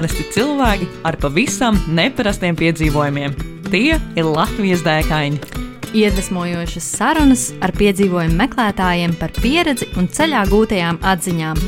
[0.00, 3.34] Parasti cilvēki ar pavisam neparastiem piedzīvojumiem.
[3.66, 5.36] Tie ir Latvijas dēkaini.
[5.92, 11.60] Iedvesmojošas sarunas ar piedzīvojumu meklētājiem par pieredzi un ceļā gūtajām atziņām.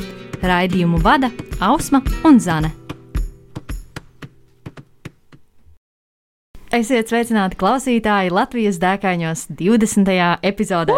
[0.48, 1.28] Raidījumu vada
[1.60, 2.72] Ausma un Zane.
[6.72, 10.08] Esiet sveicināti klausītāji Latvijas dēkaņos 20.
[10.48, 10.94] epizodē.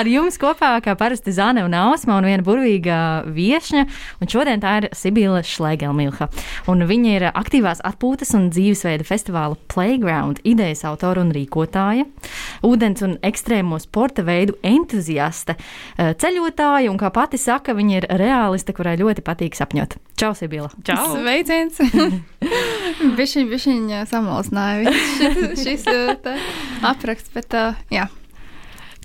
[0.00, 2.96] Ar jums kopā, kā parasti, Zane un Ausma un viena burvīga
[3.28, 3.84] viesņa.
[4.24, 6.30] Un šodien tā ir Sibila Šlegelmilha.
[6.64, 12.08] Viņa ir aktīvās atpūtas un dzīvesveida festivāla Playground idejas autora un rīkotāja,
[12.64, 15.60] ūdens un ekstrēmo sporta veidu entuziaste,
[16.00, 20.00] ceļotāja un, kā pati saka, viņa ir realiste, kurai ļoti patīk sapņot.
[20.18, 20.66] Čau, Sibila!
[20.82, 21.14] Čau!
[21.14, 21.76] Sveiciens!
[23.18, 25.84] Bišķiņ, bišķiņ samulsināja šis, šis
[26.82, 28.08] apraksts, bet uh, jā.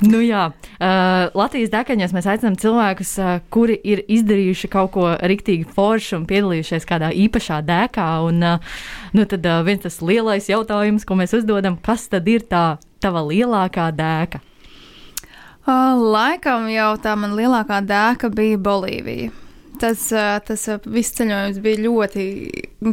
[0.02, 5.70] Nu jā, uh, Latvijas dekaņos mēs aicinām cilvēkus, uh, kuri ir izdarījuši kaut ko riktīgi
[5.76, 8.08] foršu un piedalījušies kādā īpašā dēkā.
[8.26, 8.74] Un, uh,
[9.14, 12.64] nu tad uh, viens tas lielais jautājums, ko mēs uzdodam, kas tad ir tā
[13.06, 14.42] tava lielākā dēka?
[15.62, 19.43] Uh, laikam jau tā man lielākā dēka bija Bolīvija
[19.84, 20.08] tas,
[20.48, 22.26] tas viss ceļojums bija ļoti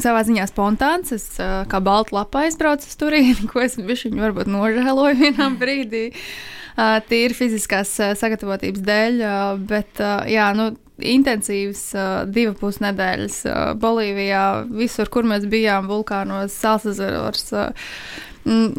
[0.02, 1.14] savā ziņā spontāns.
[1.16, 6.08] Es kā balta lapa aizbraucu uz turieni, ko es viņu varbūt nožēloju vienā brīdī.
[7.10, 9.18] Tīri fiziskās sagatavotības dēļ,
[9.68, 11.82] bet jā, nu, intensīvas
[12.32, 13.42] divu pus nedēļas
[13.80, 14.44] Bolīvijā,
[14.78, 17.50] visur, kur mēs bijām, vulkānos, Salsazaros.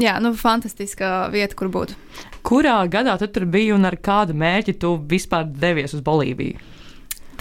[0.01, 1.93] Jā, nu, fantastiska vieta, kur būt.
[2.41, 6.70] Kurā gadā tu tur biji un ar kādu mērķi tu vispār devies uz Bolīviju?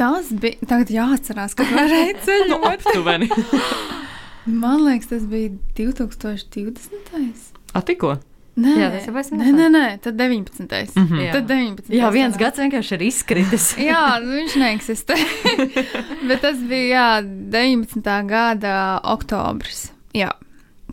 [0.01, 0.57] Tas bija.
[0.65, 2.67] Tagad jāatcerās, ka varēja ceļot.
[2.73, 3.29] Aptuveni.
[4.63, 7.51] Man liekas, tas bija 2020.
[7.77, 8.17] Atiko?
[8.61, 10.65] Nē, Jā, tas jau vairs nē, nē, nē, tad 19.
[10.67, 11.21] Mm -hmm.
[11.23, 11.33] Jā.
[11.37, 11.93] Tad 19.
[11.95, 13.67] Jā, viens gads vienkārši ir izkritis.
[13.91, 15.17] jā, nu, viņš neeksistē.
[16.29, 17.09] Bet tas bija jā,
[17.53, 18.27] 19.
[18.29, 19.93] gada oktobris.
[20.15, 20.33] Jā.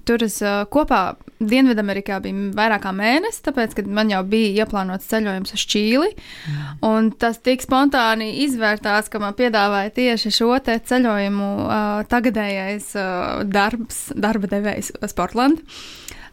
[0.05, 5.05] Tur es uh, kopā Dienvidamerikā bija vairāk kā mēnesis, tāpēc, ka man jau bija ieplānots
[5.11, 6.09] ceļojums uz Čīli.
[6.87, 14.07] Un tas tik spontāni izvērtās, ka man piedāvāja tieši šo ceļojumu uh, tagadējais uh, darbs,
[14.17, 15.61] darba devējs Sportland.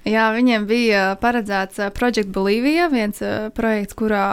[0.08, 4.26] Jā, viņiem bija paredzēts Project Bolivija, viens uh, projekts, kurā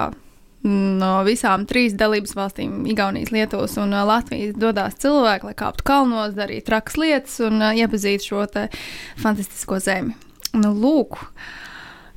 [0.64, 6.70] no visām trīs dalības valstīm, Igaunijas, Lietuvas un Latvijas, dodas cilvēki, lai kāptu kalnos, darītu
[6.70, 8.46] trakas lietas un iepazītu šo
[9.20, 10.31] fantastisko zemi.
[10.58, 11.20] Nu, lūk,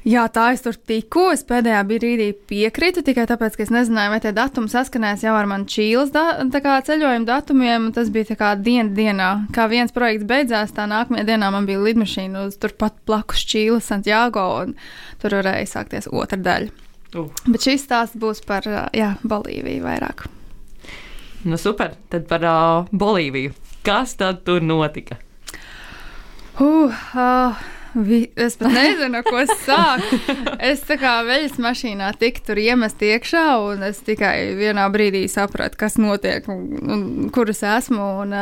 [0.05, 1.31] Jā, tā es tur tiku.
[1.33, 5.49] Es pēdējā brīdī piekrītu tikai tāpēc, ka es nezināju, vai tie datumi saskanēs jau ar
[5.49, 7.87] manu čīles da ceļojuma datumiem.
[7.97, 9.31] Tas bija kā diena dienā.
[9.56, 14.45] Kā viens projekts beidzās, tā nākamajā dienā man bija lidmašīna uz turpat blakus Čīles, Santiago,
[14.61, 14.75] un
[15.25, 16.69] tur varēja sākties otra daļa.
[17.16, 17.31] Uh.
[17.49, 20.27] Bet šis stāsts būs par jā, Bolīviju vairāk.
[21.49, 21.97] Nu, super.
[22.12, 23.56] Tad par uh, Bolīviju.
[23.84, 25.16] Kas tad tur notika?
[26.61, 30.31] Uh, uh, Vi, es pat nezinu, ko sākt.
[30.59, 35.78] Es tā kā veļas mašīnā tiku tur iemest iekšā, un es tikai vienā brīdī sapratu,
[35.78, 37.04] kas notiek un, un
[37.34, 38.09] kur es esmu.
[38.25, 38.34] Un,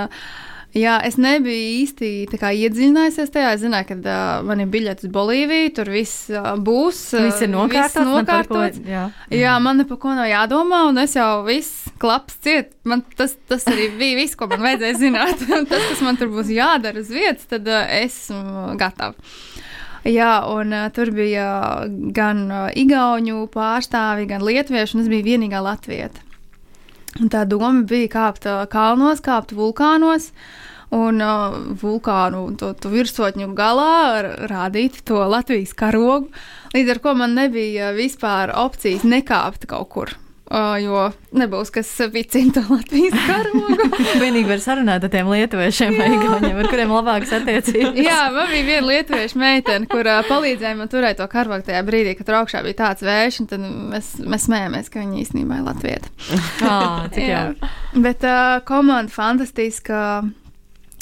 [0.72, 3.50] Jā, es nebiju īsti iedziļinājusies tajā.
[3.52, 7.00] Es zināju, ka uh, man ir biļete uz Bolīviju, tur viss uh, būs.
[7.12, 7.98] Uh, viss ir nokārtots.
[7.98, 8.80] Viss nokārtots.
[8.80, 9.02] Ko, jā.
[9.36, 12.72] jā, man par ko nav jādomā, un es jau viss klaps ciet.
[12.88, 15.44] Man tas, tas arī bija viss, ko man vajadzēja zināt.
[15.74, 19.12] tas, kas man tur būs jādara uz vietas, tad uh, esmu gatava.
[20.08, 21.46] Jā, un uh, tur bija
[22.16, 26.31] gan uh, igauņu pārstāvi, gan lietuvieši, un es biju vienīgā latvieta.
[27.20, 30.30] Un tā doma bija kāpt kalnos, kāpt vulkānos.
[30.92, 36.28] Un uh, vulkānu to, to virsotņu galā rādīt to Latvijas karogu.
[36.76, 40.12] Līdz ar to man nebija vispār opcijas nekāpt kaut kur.
[40.52, 43.76] Jo nebūs kas vicina to Latvijas karogu.
[44.22, 47.96] Vienīgi var sarunāt ar tiem lietuviešiem, vai igauniem, ar kuriem labākas attiecības.
[48.04, 52.12] Jā, man bija viena lietuvieša meitene, kur uh, palīdzēja man turēt to karogu tajā brīdī,
[52.18, 56.12] kad augšā bija tāds vējš, un tad mēs, mēs smējāmies, ka viņa īstenībā ir latvieta.
[56.68, 57.42] ah, cik jā.
[57.96, 60.04] Bet uh, komanda fantastiska.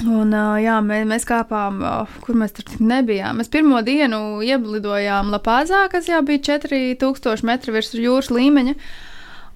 [0.00, 0.32] Un,
[0.62, 1.82] jā, mēs, mēs kāpām,
[2.24, 3.36] kur mēs tur nebijām.
[3.42, 8.78] Mēs pirmo dienu ieblidojām Lapāzā, kas jau bija 4000 metru virs jūras līmeņa.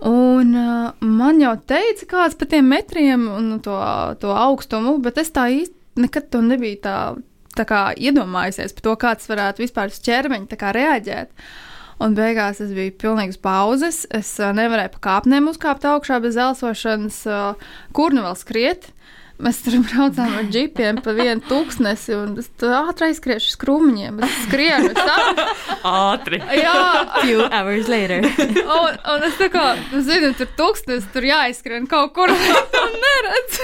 [0.05, 3.77] Un uh, man jau teica, kāds par tiem metriem un to,
[4.21, 6.97] to augstumu, bet es tā īsti nekad to nebiju tā,
[7.56, 11.33] tā kā iedomājusies par to, kāds varētu vispār uz ķermeņa reaģēt.
[12.05, 14.03] Un beigās es biju pilnīgs pauzes.
[14.12, 18.91] Es uh, nevarēju pa kāpnēm uzkāpt augšā bez elsošanas, uh, kur nu vēl skriet.
[19.43, 24.21] Mēs tur braucām ar džipiem pa vienu tūkstnesi, un es ātri aizskriešu uz krūmiņiem.
[24.23, 25.47] Es skrienu, es tā.
[25.91, 26.39] Ātri.
[26.55, 26.75] Jā,
[27.19, 28.23] Few hours later.
[28.79, 33.59] un, un es tā kā, nu, zinu, tur tūkstnes, tur jāizskrien kaut kur, un neredz.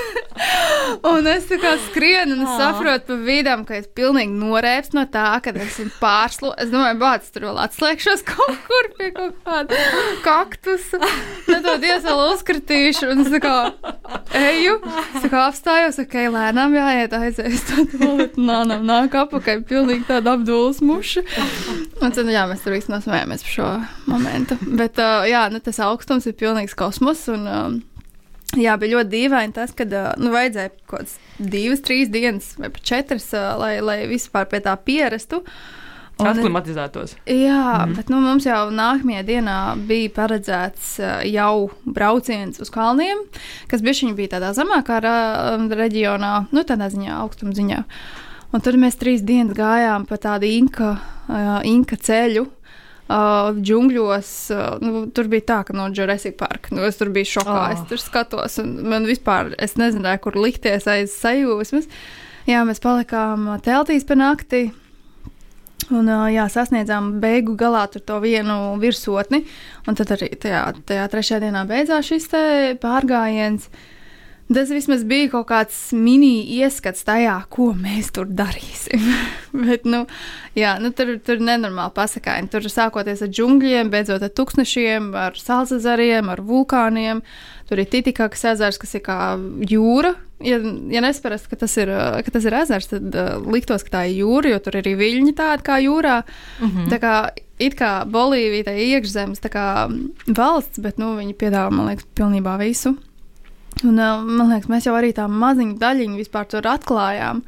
[1.12, 5.06] un es tā kā skrienu, un es saprotu pa vidam, ka es pilnīgi norēps no
[5.06, 6.50] tā, ka esmu pārslu.
[6.58, 9.78] Es domāju, bāc, tur vēl atslēgšos kaut kur pie kaut kāda
[10.26, 10.99] kaktusa.
[11.46, 13.56] Nedodies vēl uzkratīšu, un es tā kā
[14.43, 14.76] eju,
[15.14, 20.80] es tā kā apstājos, ok, lēnām jāiet aizies toaletu, nānam nāk apakaļ, pilnīgi tāda apdulas
[20.80, 21.22] muša.
[22.00, 23.68] Un tad, jā, mēs tur visi nosmējāmies par šo
[24.08, 24.56] momentu.
[24.64, 27.76] Bet, uh, jā, nu, tas augstums ir pilnīgs kosmos, un, um,
[28.56, 32.72] jā, bija ļoti dīvaini tas, ka, uh, nu, vajadzēja kaut kādas divas, trīs dienas vai
[32.72, 35.44] pat četras, uh, lai, lai vispār pie tā pierastu.
[35.44, 35.79] Un-
[36.26, 37.17] Aklimatizētos.
[37.25, 37.96] Jā, mm.
[37.99, 39.58] bet nu, mums jau nākamajā dienā
[39.88, 43.22] bija paredzēts uh, jau brauciens uz kalniem,
[43.70, 47.82] kas bija, bija tādā zemākā reģionā, nu, tādā ziņā, augstuma ziņā.
[48.50, 50.96] Un tur mēs trīs dienas gājām pa tādu inka,
[51.31, 52.49] uh, inka ceļu.
[53.11, 56.69] Uh, džungļos, uh, nu, tur bija tā, ka no Jurassic Park.
[56.70, 57.56] Nu, es tur biju šokā.
[57.56, 57.73] Oh.
[57.75, 61.88] Es tur skatos, un man vispār, es nezināju, kur likties aiz sajūsmas.
[62.46, 64.69] Jā, mēs palikām teltīs pa nakti.
[65.90, 69.42] Un, jā, sasniedzām beigu galā to vienu virsotni.
[69.88, 72.28] Un tad arī tajā, tajā trešajā dienā beidzās šis
[72.82, 73.66] pārgājiens.
[74.50, 79.04] Tas vismaz bija kaut kāds mini ieskats tajā, ko mēs tur darīsim.
[79.66, 80.04] Bet, nu,
[80.58, 82.48] jā, nu, tur tur nenormāli pasakāji.
[82.50, 87.22] Tur sākoties ar džungļiem, beidzot ar tūkstošiem, ar salsazariem, ar vulkāniem.
[87.70, 89.20] Tur ir Titikākas ezers, kas ir kā
[89.70, 90.16] jūra.
[90.40, 90.56] Ja,
[90.88, 91.90] ja nesaprastu, ka, tas ir,
[92.25, 94.94] ka tas ir ezers, tad uh, liktos, ka tā ir jūra, jo tur ir arī
[94.96, 96.22] viļņi tādi kā jūrā.
[96.60, 96.87] Mm -hmm.
[96.92, 97.14] Tā kā
[97.60, 99.66] it kā Bolīvija, tā ir iekšzemes tā kā
[100.26, 102.96] valsts, bet nu, viņi piedāvā, man liekas, pilnībā visu.
[103.84, 107.44] Un, uh, man liekas, mēs jau arī tā maziņu daļiņu vispār tur atklājām.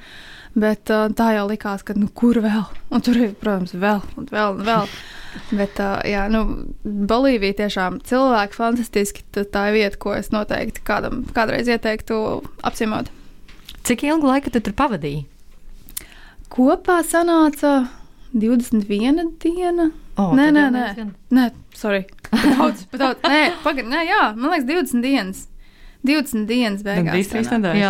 [0.55, 2.65] Bet uh, tā jau likās, ka nu, kur vēl?
[2.93, 4.59] Un tur ir, protams, vēl un vēl.
[4.59, 4.89] Un vēl.
[5.57, 6.43] Bet, uh, jā, nu,
[6.85, 9.25] Bolīvija tiešām cilvēki fantastiski.
[9.33, 12.19] Tā, tā ir vieta, ko es noteikti kādam kādreiz ieteiktu
[12.69, 13.09] apciemot.
[13.83, 15.25] Cik ilgu laiku tu tur pavadīji?
[16.53, 17.87] Kopā sanāca
[18.37, 19.89] 21 diena.
[20.21, 20.83] Oh, nē, nē, nē.
[20.93, 22.03] diezgan- Nē, sorry.
[22.33, 23.21] Daudz, daudz.
[23.25, 25.47] Nē, pagaidi, nē, jā, man liekas, 20 dienas.
[26.05, 27.07] 20 dienas beigās.
[27.09, 27.63] Gandrīz trīs sanāk.
[27.63, 27.81] nedēļas.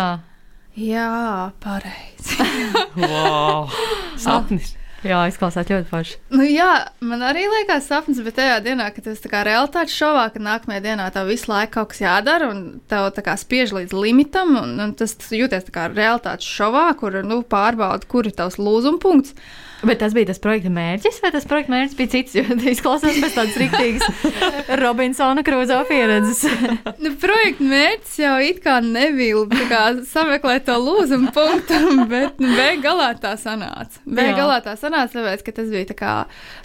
[0.73, 2.39] Jā, pareizi.
[2.97, 3.69] Wow!
[4.17, 4.73] Sapnis!
[5.03, 6.17] jā, izklausās ļoti forši.
[6.33, 6.69] nu, jā,
[7.03, 10.83] man arī liekas sapnis, bet tajā dienā, kad tas tā kā realitātes šovā, ka nākamajā
[10.85, 14.73] dienā tev visu laiku kaut kas jādara un tev tā kā spiež līdz limitam, un,
[14.79, 19.01] un tas tu jūties tā kā realitātes šovā, kur nu, pārbauda, kur ir tavs lūzuma
[19.03, 19.35] punkts.
[19.83, 22.35] Bet tas bija tas projekta mērķis, vai tas projekta mērķis bija cits?
[22.43, 26.43] Jo tas izklausās pēc tādas rīktīgas Robinsona Krūzo pieredzes.
[27.03, 31.79] Nu, projekta mērķis jau it kā nebija kā sameklēt to lūzumu punktu,
[32.11, 33.99] bet nu, beigās tā sanāca.
[34.07, 36.13] Beigās tā sanāca, tāpēc, ka tas bija kā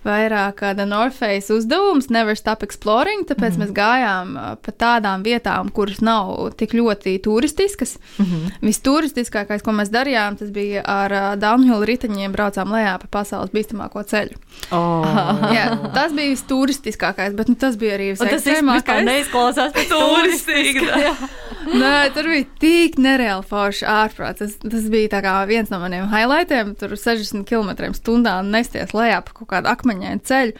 [0.06, 3.24] vairāk tāda Northface uzdevums, Never Stop Exploring.
[3.28, 3.64] Tāpēc mm.
[3.64, 7.96] mēs gājām ā, pa tādām vietām, kuras nav tik ļoti turistiskas.
[8.18, 8.52] Mm -hmm.
[8.68, 14.02] Visturistiskākais, ko mēs darījām, tas bija ar ā, downhill riteņiem, braucām lejā pa pasaules bīstamāko
[14.08, 14.38] ceļu.
[14.74, 15.04] Oh.
[15.56, 19.04] Jā, tas bija visturistiskākais, bet nu, tas bija arī visekstrēmākais.
[19.08, 21.14] neizklausās pēc turistiskā.
[21.82, 24.40] Nē, tur bija tik nereāli forši ārprāts.
[24.42, 26.74] Tas, tas bija tā kā viens no maniem highlightiem.
[26.78, 30.56] Tur 60 km/h nesties lejā pa kaut kādu akmeņainu ceļu.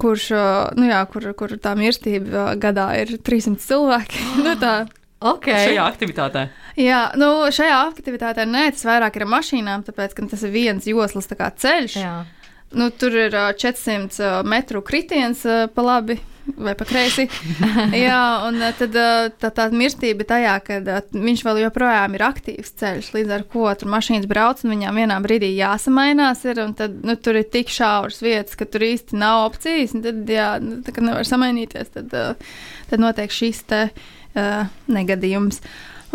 [0.00, 0.46] Kurš, ā,
[0.78, 4.26] nu jā, kur, kur tā mirstība ā, gadā ir 300 cilvēki.
[4.46, 4.74] nu, tā.
[5.20, 5.50] Ok.
[5.52, 6.46] Šajā aktivitātē.
[6.80, 11.28] Jā, nu, šajā aktivitātē nē, tas vairāk ir mašīnām, tāpēc, ka tas ir viens joslas
[11.28, 11.96] ceļš.
[12.00, 12.16] Jā.
[12.70, 15.42] Nu, tur ir ā, 400 metru kritiens
[15.74, 16.16] pa labi
[16.56, 17.26] vai pa kreisi.
[18.06, 20.78] Jā, un tad tā, tā mirstība tajā, ka
[21.12, 25.18] viņš vēl joprojām ir aktīvs ceļš, līdz ar ko tur mašīnas brauc, un viņām vienā
[25.22, 29.50] brīdī jāsamainās, ir, un tad nu, tur ir tik šauras vietas, ka tur īsti nav
[29.50, 32.16] opcijas, un tad, jā, nu, tā kā nevar samainīties, tad,
[32.90, 35.62] tad notiek šis te uh, negadījums.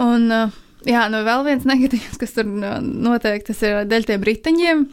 [0.01, 0.53] Un, uh,
[0.88, 4.86] jā, nu vēl viens negadījums, kas tur ā, notiek, tas ir dēļ tiem riteņiem.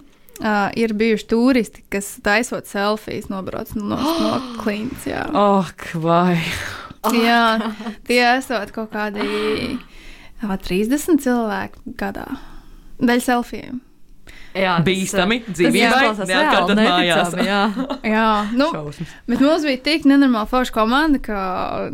[0.43, 5.05] Uh, ir bijuši turisti, kas taisot selfijas, nobrauc no, no klints.
[5.07, 5.27] Jā.
[5.37, 5.69] Oh,
[6.03, 6.41] vai!
[7.29, 7.45] jā,
[8.09, 12.27] tie esot kaut kādi jā, 30 cilvēki gadā.
[13.03, 13.81] Dēļ selfijiem.
[14.53, 17.37] Jā, tas, Bīstami dzīvībai, neatkārtot mājās.
[17.41, 17.61] Jā.
[18.15, 19.13] Jā, nu, Šausmas.
[19.31, 21.43] bet mums bija tik nenormāli forša komanda, ka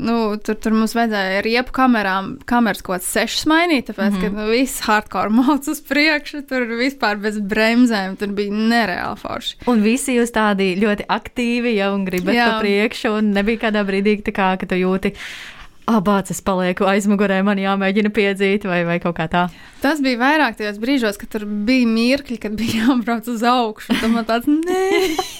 [0.00, 4.22] nu, tur, tur mums vajadzēja ar riepu kamerām, kameras kaut kāds sešas mainīt, tāpēc, mm
[4.22, 4.34] -hmm.
[4.34, 9.60] ka nu, viss hardcore mācās uz priekšu, tur vispār bez bremzēm, tur bija nereāli forši.
[9.70, 12.50] Un visi jūs tādi ļoti aktīvi jau un gribat Jā.
[12.50, 15.14] pa priekšu, un nebija kādā brīdī, tā kā, ka tu jūti.
[15.88, 19.46] Abāts es palieku aizmugurē, man jāmēģina piedzīt vai, vai kaut kā tā.
[19.82, 23.96] Tas bija vairāk tajos brīžos, kad tur bija mirkļi, kad bija jābrauc uz augšu.
[24.02, 24.84] Tad man tāds, nē,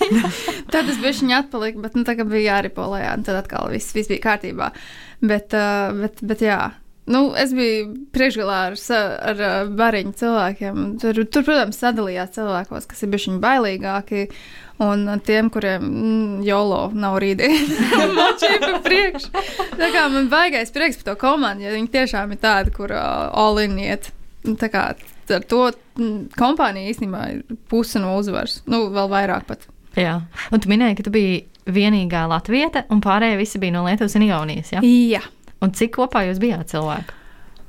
[0.73, 4.11] tad es biju viņa atpalika, bet nu, tagad bija jāripolē, un tad atkal viss, viss
[4.11, 4.73] bija kārtībā.
[5.21, 6.61] Bet, uh, bet, bet jā.
[7.09, 10.81] Nu, es biju priekšgalā ar, ar, ar bariņu cilvēkiem.
[11.03, 14.27] Tur, tur, protams, sadalījās cilvēkos, kas ir bijuši bailīgāki.
[14.85, 19.33] Un tiem, kuriem mm, jolo nav rītdiena, mačīja pa priekšu.
[19.75, 23.27] Tā kā man baigais prieks par to komandu, ja viņi tiešām ir tādi, kur uh,
[23.35, 24.13] all-in iet.
[24.47, 25.65] Tā kā ar to
[25.99, 28.61] mm, kompānija īstenībā ir puse no uzvaras.
[28.71, 29.67] Nu, vēl vairāk pat.
[29.99, 30.21] Jā,
[30.55, 34.29] un tu minēji, ka tu biji vienīgā latvieta, un pārējie visi bija no Lietuvas un
[34.29, 34.73] Igaunijas.
[34.77, 34.85] Ja?
[34.85, 35.25] Jā.
[35.65, 37.19] Un cik kopā jūs bijāt cilvēki?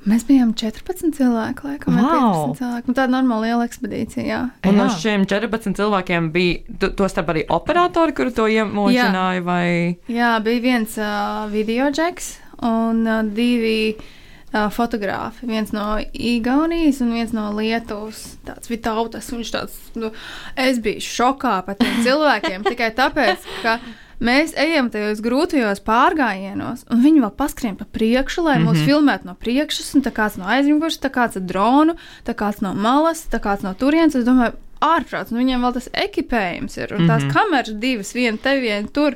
[0.07, 2.53] Mēs bijām 14 cilvēki, laikam, wow.
[2.53, 2.87] 15 cilvēki.
[2.87, 4.39] Nu, tāda normāla liela ekspedīcija, jā.
[4.63, 4.77] Un Jā.
[4.77, 10.63] no šiem 14 cilvēkiem bija to, starp arī operatori, kuri to iemocināja, vai Jā, bija
[10.63, 12.31] viens uh, video džeks
[12.63, 15.49] un uh, divi uh, fotogrāfi.
[15.51, 18.23] Viens no Igaunijas un viens no Lietuvas.
[18.47, 19.27] Tāds bija tautas.
[19.35, 20.13] Viņš tāds, nu,
[20.55, 23.81] es biju šokā par tiem cilvēkiem tikai tāpēc, ka.
[24.19, 28.73] Mēs ejam tajos grūtajos pārgājienos, un viņi vēl paskrien pa priekšu, lai mm -hmm.
[28.75, 31.95] mūs filmētu no priekšas, un tā kāds no aizmugures, tā kāds ar dronu,
[32.25, 34.15] tā kāds no malas, tā kāds no turienes.
[34.15, 37.31] Es domāju, ārprāts, un viņiem vēl tas ekipējums ir, un tās Mhm.
[37.31, 39.15] kameras divas, viena te, viena tur.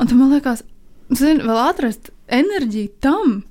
[0.00, 0.62] Un tad man liekas,
[1.12, 3.44] zini, vēl atrast enerģiju tam.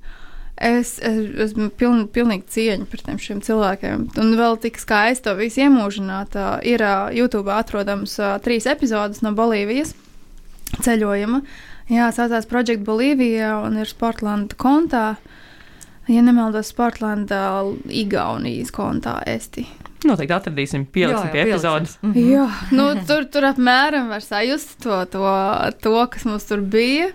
[0.60, 4.18] Es es- esmu piln, pilnīgi cieņa par tiem šiem cilvēkiem.
[4.18, 6.34] Un vēl tik skaisti to visu iemūžināt.
[6.64, 6.78] Ir
[7.14, 9.94] YouTube atrodams trīs epizodes no Bolīvijas
[10.76, 11.42] ceļojuma.
[11.88, 15.04] Jā, saucās Project Bolīvija un ir Sportlanda kontā.
[16.08, 17.60] Ja nemaldos, Sportlanda
[17.92, 19.66] Igaunijas kontā esti.
[20.08, 21.98] noteikti atradīsim, pieliksim pie epizodes.
[22.02, 25.24] Mm Jā, nu, tur, tur apmēram var sajust to, to,
[25.82, 27.10] to, kas mums tur bija.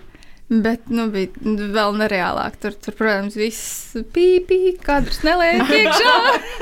[0.48, 1.32] Bet, nu, bija
[1.74, 2.58] vēl nereālāk.
[2.60, 6.16] Tur, tur protams, viss pīpī, kadrs neliek iekšā.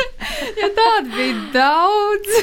[0.61, 2.39] ja tāda bija daudz.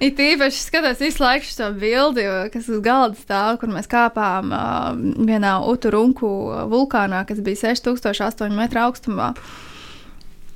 [0.00, 4.54] It īpaši skatos visu laiku šo bildi, jo, kas uz galda stāv, kur mēs kāpām
[4.56, 4.94] uh,
[5.28, 6.30] vienā Uturunku
[6.72, 9.34] vulkānā, kas bija 6008 metru augstumā.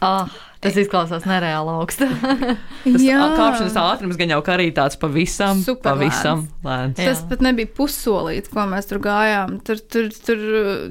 [0.05, 0.33] Ah,
[0.65, 2.09] tas izklausās nereāli augsts.
[2.85, 7.01] Tas kāpšanas ātrums gan jau arī tāds pavisam, Super pavisam lēns.
[7.01, 7.13] Jā.
[7.13, 9.59] Tas pat nebija pussolīts, ko mēs tur gājām.
[9.65, 10.43] Tur, tur, tur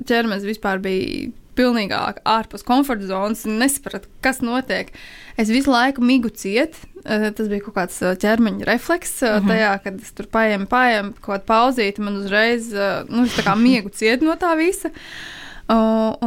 [0.09, 1.93] ķermenis vispār bija pilnīgi
[2.25, 3.45] ārpus komforta zonas.
[3.49, 4.93] un Nesapratu, kas notiek.
[5.37, 6.75] Es visu laiku migu ciet.
[7.05, 9.21] eh, Tas bija kaut kāds eh, ķermeņa refleks.
[9.23, 12.71] eh, Tajā, kad es tur paēmu, paēmu kaut kādu pauzīti, man uzreiz
[13.09, 13.25] nu,
[13.57, 14.91] miegu ciet no tā visa.
[15.71, 15.75] O,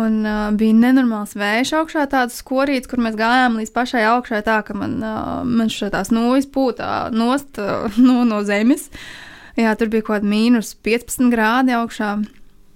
[0.01, 4.63] un uh, bija nenormāls vējš augšā, tāds skorīts, kur mēs gājām līdz pašai augšai, tā
[4.65, 8.89] ka man, uh, man šeit tās nūjas pūtā nost uh, no, no zemes.
[9.61, 12.15] Jā, tur bija kaut kāda mīnus 15 grādi augšā.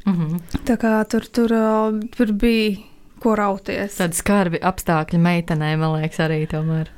[0.04, 0.36] Mhm.
[0.68, 2.76] Tā kā tur, tur, uh, tur bija
[3.20, 3.98] ko rauties.
[4.00, 6.90] Tad skarbi apstākļi meitenei, man liekas, arī tomēr.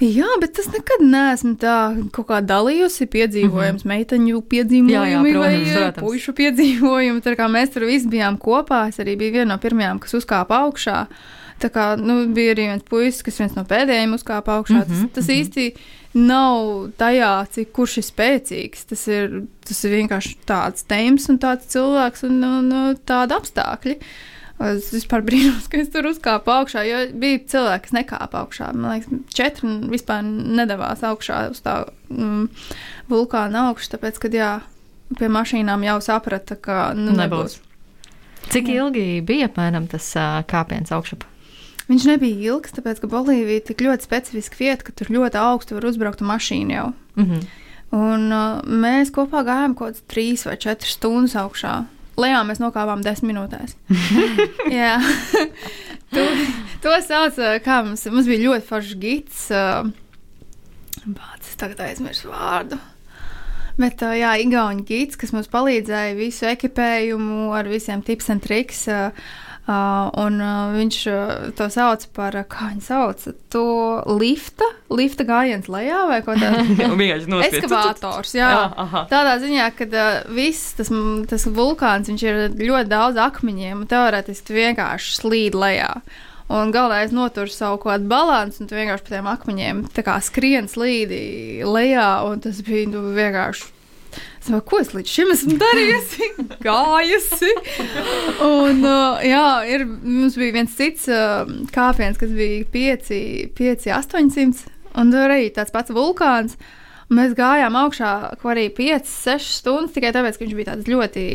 [0.00, 1.74] Jā, bet tas nekad neesmu tā
[2.14, 3.04] kaut kā dalījusi.
[3.12, 3.92] Piedzīvojums, mm -hmm.
[3.92, 6.04] meiteņu piedzīvojumi, Jā, jā, protams, vai protams.
[6.06, 7.20] puišu piedzīvojumi.
[7.20, 10.64] Tā kā mēs tur visi bijām kopā, es arī biju viena no pirmajām, kas uzkāpa
[10.64, 11.06] augšā.
[11.60, 14.80] Tā kā nu, bija arī viens puisis, kas viens no pēdējiem uzkāpa augšā.
[14.80, 15.40] Mm -hmm, tas tas mm -hmm.
[15.40, 15.74] īsti
[16.14, 18.84] nav tajā, cik kurš ir spēcīgs.
[18.88, 23.98] Tas ir, tas ir vienkārši tāds tēms un tāds cilvēks un, un, un tādi apstākļi.
[24.60, 28.72] Es vispār brīnos, ka es tur uzkāpu augšā, jo bija cilvēki, kas nekāpa augšā.
[28.76, 31.80] Man liekas, četri vispār nedavās augšā uz tā
[32.12, 32.46] mm,
[33.12, 34.52] vulkāna augšu, tāpēc, kad jā,
[35.18, 37.58] pie mašīnām jau saprata, ka nu, nebūs.
[38.50, 40.12] Cik ilgi bija apmēram tas
[40.50, 41.26] kāpiens augšup?
[41.90, 45.74] Viņš nebija ilgs, tāpēc, ka Bolīvija ir tik ļoti specifiska vieta, ka tur ļoti augstu
[45.74, 46.86] var uzbraukt ar mašīnu jau.
[47.18, 47.40] Mhm.
[47.90, 51.72] Un uh, mēs kopā gājām kaut kādas trīs vai četras stundas augšā.
[52.20, 53.76] Lejā mēs nokāpām desmit minūtēs.
[54.80, 54.96] Jā,
[56.14, 56.26] to,
[56.84, 59.44] to sauc kā mums, mums bija ļoti foršs gids.
[61.00, 62.80] Bācis tagad aizmirsu vārdu.
[63.80, 68.82] Bet, jā, Igaunijas gids, kas mums palīdzēja visu ekipējumu ar visiem tips un triks.
[68.92, 69.14] Uh,
[70.20, 73.64] un uh, viņš uh, to sauc par, kā viņš sauc, to
[74.20, 76.76] lifta, lifta gājiens lejā vai ko tādu.
[77.60, 78.48] Ekskavators, jā.
[78.54, 79.04] Jā, aha.
[79.10, 80.90] Tādā ziņā, ka viss tas,
[81.30, 85.94] tas vulkāns, viņš ir ļoti daudz akmeņiem, un teorētiski vienkārši slīd lejā.
[86.50, 89.84] Un galvenais notur savu kaut kādu balansu, un tu vienkārši pa tiem akmeņiem
[90.26, 91.20] skrien slīdi
[91.62, 93.68] lejā, un tas bija nu, vienkārši.
[94.40, 96.26] Es domāju, ko es līdz šim esmu darījusi?
[96.66, 97.50] Gājusi.
[98.46, 101.42] Un, uh, jā, ir, mums bija viens cits uh,
[101.74, 103.10] kāpiens, kas bija 5,
[103.58, 104.62] 5 800,
[104.96, 106.56] un tur arī tāds pats vulkāns.
[107.12, 111.26] Mēs gājām augšā, ko arī 5, 6 stundas tikai tāpēc, ka viņš bija tāds ļoti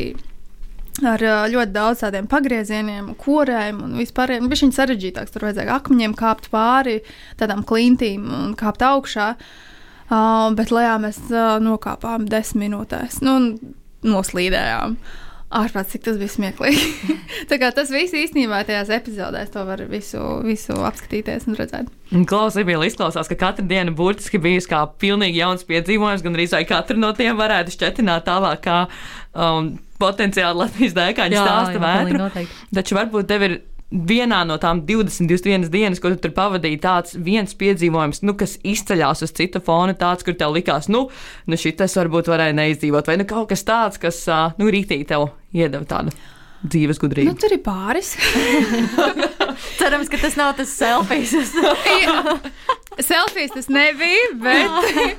[1.06, 4.50] ar ā, ļoti daudz tādiem pagriezieniem, korēm un vispārējiem.
[4.50, 5.34] Viņš ir sarežģītāks.
[5.34, 6.98] Tur vajadzēja akmeņiem kāpt pāri
[7.38, 9.30] tādām klintīm un kāpt augšā.
[9.36, 9.72] Uh,
[10.08, 13.20] bet lejā mēs uh, nokāpām desmit minūtēs.
[13.26, 14.98] Nu, un noslīdējām.
[15.56, 17.14] Ārprāt, cik tas bija smieklīgi.
[17.50, 21.92] Tā kā tas viss īstenībā tajās epizodēs to var visu, visu apskatīties un redzēt.
[22.26, 26.98] Klausās, bija izklausās, ka katra diena burtiski bijusi kā pilnīgi jauns piedzīvojums, gan arī katru
[26.98, 28.80] no tiem varētu šķetināt tālāk, kā
[29.38, 32.46] um, potenciāli Latvijas dēkaņa stāsta vētru.
[32.74, 33.58] Taču varbūt tev ir
[33.90, 38.56] vienā no tām 20, 21 dienas, ko tu tur pavadīji, tāds viens piedzīvojums, nu, kas
[38.66, 41.06] izceļas uz cita fona, tāds, kur tev likās, nu,
[41.46, 44.24] nu šis varbūt varēja neizdzīvot, vai nu kaut kas tāds, kas,
[44.58, 46.14] nu, rītīgi tev iedeva tādu
[46.66, 47.30] dzīves gudrību.
[47.30, 48.16] Nu, tur ir pāris.
[49.76, 51.54] Cerams, ka tas nav tas selfijas.
[52.98, 54.70] Selfijas tas nebija, bet,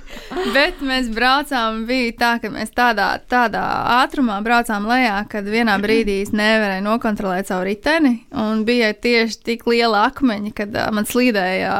[0.56, 1.84] bet mēs braucām.
[1.86, 3.62] Bija tā, ka mēs tādā, tādā
[4.00, 8.15] ātrumā braucām lejā, kad vienā brīdī es nevarēju nokontrolēt savu riteni.
[8.34, 11.74] Un bija tieši tik liela akmeņa, kad uh, man slīdēja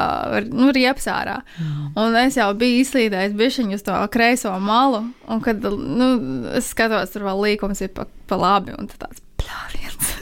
[0.51, 1.39] nu, riepas ārā.
[1.97, 5.07] Un es jau biju izslīdējis bišķiņu uz to kreiso malu.
[5.25, 6.11] Un kad nu,
[6.59, 8.77] es skatos, tur vēl līkums ir pa, pa labi.
[8.77, 10.13] Un tāds pļāviens.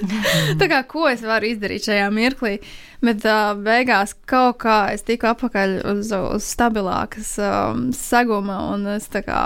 [0.60, 2.58] tā kā ko es varu izdarīt šajā mirklī?
[3.06, 9.10] Bet uh, beigās kaut kā es tiku atpakaļ uz, uz stabilākas um, seguma un es
[9.12, 9.42] tā kā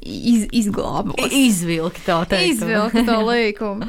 [0.00, 1.18] iz, izglābos.
[1.30, 2.58] Izvilki to teikt.
[2.58, 3.88] Izvilki to līkumu.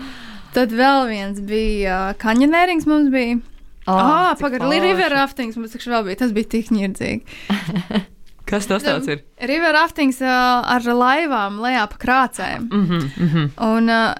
[0.56, 3.42] Tad vēl viens bija kanjonērings mums bija.
[3.86, 6.24] Oh, Ah, pagaidi, river raftings mums taču vēl bija.
[6.24, 8.06] Tas bija tik ņirdzīgi.
[8.50, 9.24] Kas tas ir?
[9.42, 10.30] River raftings uh,
[10.70, 12.68] ar laivām lejā pa krācēm.
[12.70, 13.48] Mm -hmm, mm -hmm.
[13.68, 14.14] Un uh,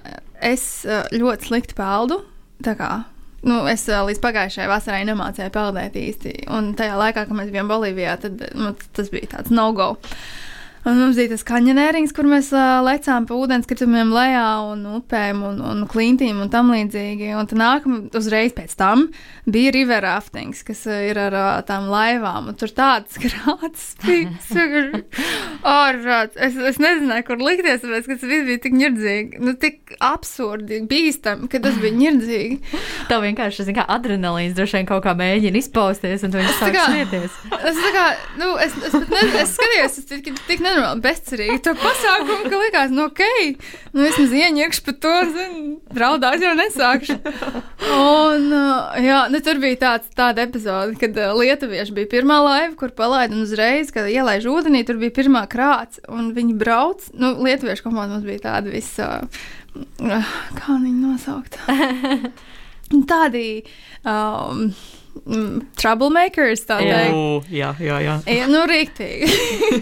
[0.46, 2.20] es uh, ļoti slikti peldu.
[3.46, 6.34] Nu, es uh, līdz pagājušajai vasarai nemācīju peldēt īsti.
[6.54, 9.92] Un tajā laikā, kad mēs bijām Bolīvijā, tad nu, tas bija tāds no-go.
[10.86, 15.56] Un mums bija tas kanjonērings, kur mēs uh, lecām pa ūdenskritumiem lejā un upēm un,
[15.66, 17.32] un klintīm un tam līdzīgi.
[17.34, 19.08] Un tad nākamā uzreiz pēc tam
[19.50, 22.52] bija river raftings, kas ir ar uh, tām laivām.
[22.52, 24.30] Un tur tāds grāts bija.
[25.66, 26.38] Ārprāts.
[26.38, 29.42] Es, es nezināju, kur likties, tāpēc, ka tas viss bija tik ņirdzīgi.
[29.42, 32.60] Nu, tik absurdi, bīstami, ka tas bija ņirdzīgi.
[33.10, 36.78] Tev vienkārši zin, kā, adrenalīns droši vien kaut kā mēģina izpausties, un tu viņš sāk
[36.78, 37.42] smieties.
[37.58, 38.06] Es, tā kā,
[38.38, 42.60] nu, es, es, pat ne, es skatījos, es tik, tik nenormāli bezcerīgi to pasākumu, ka
[42.60, 43.22] likās, nu, ok,
[43.94, 45.62] nu, vismaz ieņemšu par to, zinu,
[45.96, 47.16] draudās jau nesākšu.
[47.96, 52.74] Un, uh, jā, nu, tur bija tāds, tāda epizode, kad uh, lietuvieši bija pirmā laiva,
[52.78, 57.34] kur palaida un uzreiz, kad ielaiž ūdenī, tur bija pirmā krāts, un viņi brauc, nu,
[57.46, 61.58] lietuviešu komanda mums bija tāda visa, uh, kā viņi nosaukt?
[63.10, 63.48] Tādi,
[64.06, 64.68] um,
[65.80, 67.70] troublemakers, tā Jā.
[67.80, 68.16] jā, jā.
[68.30, 69.30] Ja, nu, rīktīgi.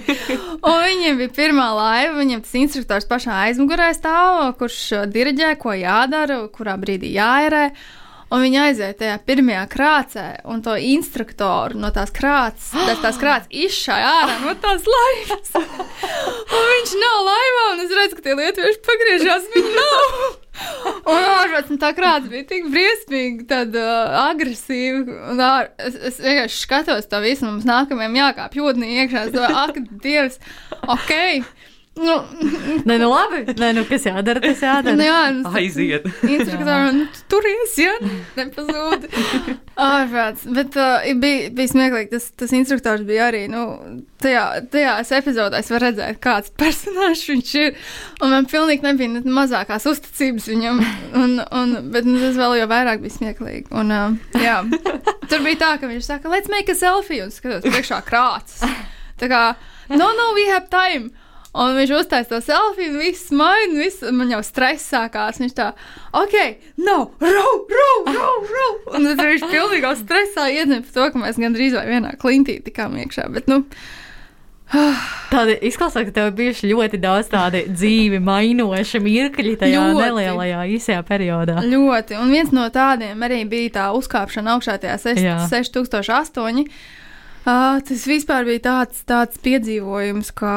[0.68, 5.74] un viņiem bija pirmā laiva, viņiem tas instruktors pašā aizmugurē stāv, kurš uh, diriģē, ko
[5.76, 7.68] jādara, kurā brīdī jāierē.
[8.34, 13.50] Un viņi aiziet tajā pirmajā krācē, un to instruktoru no tās krāts, tas, tās krāts
[13.52, 15.52] izšāja ārā no tās laivas.
[16.56, 20.08] un viņš nav laivā, un es redzu, ka tie lietuvieši pagriežās, viņi nav.
[21.04, 25.18] Un ārpus tā krāsa bija tik briesmīgi, tāda uh, agresīva.
[25.32, 29.26] Un ār, es, es vienkārši skatos to visu, mums nākamajam jākāpj jūtnī iekšā.
[29.28, 30.40] Es domāju, ak, Dievs,
[30.96, 31.14] ok.
[31.94, 32.14] Nu,
[32.88, 33.44] Nē, nu labi.
[33.54, 34.96] Nē, nu kas jādara, tas jādara.
[34.98, 36.08] nu jā, nu, Aiziet.
[36.26, 37.92] Instruktoram nu, tu turies, ja
[38.34, 39.06] nepazūd.
[39.78, 40.42] Ārprāts.
[40.56, 42.10] Bet uh, bija, bija smieklīgi.
[42.16, 43.62] Tas, tas instruktors bija arī, nu,
[44.22, 44.42] tajā,
[44.74, 47.78] tajās epizodēs var redzēt, kāds personāžs viņš ir.
[48.24, 50.82] Un man pilnīgi nebija ne mazākās uzticības viņam.
[51.14, 53.68] Un, un, bet nu, tas vēl jau vairāk bija smieklīgi.
[53.70, 54.60] Un, uh, jā,
[55.30, 57.22] tur bija tā, ka viņš saka, let's make a selfie.
[57.22, 58.64] Un skatos, priekšā krāts.
[59.22, 59.44] Tā kā,
[59.94, 61.14] no, no, we have time.
[61.54, 65.38] Un viņš uztaisīja to selfiju, un viss smaida, un viss, man jau stress sākās.
[65.38, 65.68] Viņš tā,
[66.18, 66.38] ok,
[66.82, 68.70] no, rau, rau, rau, rau.
[68.96, 72.98] Un tad viņš pilnībā stresā iedzina par to, ka mēs gandrīz vai vienā klintī tikām
[73.04, 73.28] iekšā.
[73.36, 73.62] Bet, nu,
[75.32, 80.00] Tāda izklausās, ka tev ir bijuši ļoti daudz tādu dzīvi mainoši mirkļi tajā Ļoti.
[80.00, 81.60] nelielajā īsajā periodā.
[81.68, 82.18] ļoti.
[82.18, 85.38] Un viens no tādiem arī bija tā uzkāpšana augšā tajā Jā.
[85.52, 86.64] 6008.
[87.44, 90.52] Uh, tas vispār bija tāds, tāds piedzīvojums, ka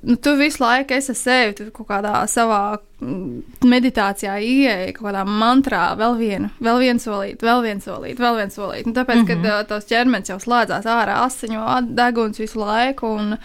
[0.00, 5.26] nu, tu visu laiku esi sevi, tu kaut kādā savā mm, meditācijā ieeji, kaut kādā
[5.28, 8.88] mantrā, vēl vienu, vēl vienu solīti, vēl vienu solīti, vēl vienu solīti.
[8.88, 9.44] Un tāpēc, mm -hmm.
[9.44, 11.66] kad uh, tos ķermenis jau slēdzās ārā, asiņo
[12.00, 13.12] deguns visu laiku.
[13.12, 13.36] Un,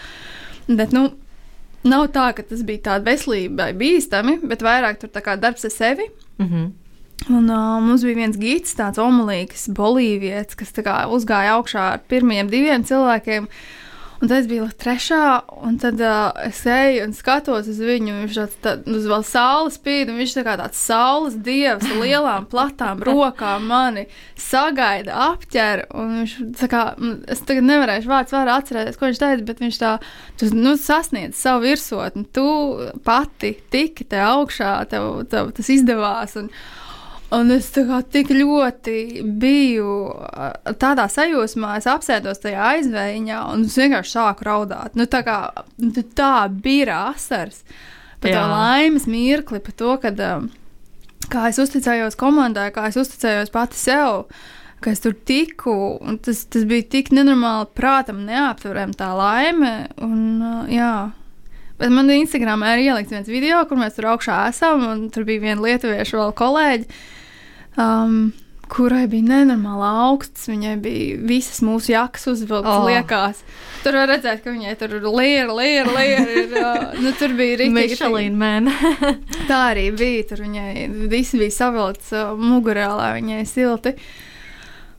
[0.68, 1.10] bet, nu,
[1.84, 5.76] nav tā, ka tas bija tā veselībai bīstami, bet vairāk tur tā kā darbs ar
[5.76, 6.08] sevi.
[6.40, 6.72] Mm -hmm.
[7.26, 12.48] Un uh, mums bija viens gids, tāds omulīgs, bolīvietis, kas kā uzgāja augšā ar pirmiem
[12.52, 13.50] diviem cilvēkiem.
[14.18, 15.26] Un tad es biju trešā,
[15.68, 18.16] un tad uh, es eju un skatos uz viņu.
[18.24, 22.00] Viņš tāds tā, uz vēl saules spīd, un viņš tā kā tāds saules dievs ar
[22.02, 24.08] lielām, platām rokām mani
[24.40, 25.86] sagaida, apķer.
[25.92, 26.82] Viņš, kā,
[27.30, 29.94] es tagad nevarēšu vārds vārā atcerēties, ko viņš teica, bet viņš tā,
[30.40, 32.26] tu nu, sasniedz savu virsotni.
[32.34, 32.50] Tu
[33.06, 36.40] pati tiki te augšā, tev, tev tas izdevās.
[36.42, 36.50] Un,
[37.36, 39.96] Un es kā, tik ļoti biju
[40.80, 44.96] tādā sajūsmā, es apsēdos tajā aizvējiņā un es vienkārši sāku raudāt.
[44.96, 45.40] Nu, tā, kā,
[45.84, 47.66] nu, tā bija asars
[48.24, 50.24] par to laimes mirkli, par to, kad,
[51.28, 54.30] kā es uzticējos komandai, kā es uzticējos pati sev.
[54.78, 55.74] Ka es tur tiku,
[56.06, 59.72] un tas, tas bija tik nenormāli, prātam, neaptverami tā laime.
[60.06, 61.10] Un, jā,
[61.78, 65.44] Bet man Instagramā ir ielikts viens video, kur mēs tur augšā esam, un tur bija
[65.44, 66.88] viena lietuvieša vēl kolēģi
[67.80, 68.20] um,
[68.72, 70.50] kurai bija nenormāli augsts.
[70.50, 72.88] Viņai bija visas mūsu jakas uzvilktas, oh.
[72.90, 73.42] liekās.
[73.86, 76.28] Tur var redzēt, ka viņai tur ir liera, liera, liera.
[76.44, 77.60] Ir, uh, nu, tur bija
[78.38, 78.72] man.
[79.50, 80.30] tā arī bija.
[80.34, 80.72] Tur viņai
[81.12, 83.96] viss bija savilkts uh, mugurā, lai viņai silti.
[83.98, 84.27] Uh,